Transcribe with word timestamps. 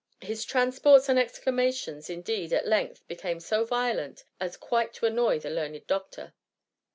His 0.23 0.43
transports 0.45 1.09
and 1.09 1.19
ex 1.19 1.39
clamations, 1.39 2.09
indeed, 2.09 2.53
at 2.53 2.65
length 2.67 3.07
became 3.07 3.39
so 3.39 3.65
violent, 3.65 4.23
as 4.39 4.57
quite 4.57 4.95
to 4.95 5.05
annoy 5.05 5.37
the 5.37 5.51
learned 5.51 5.85
doctor. 5.85 6.33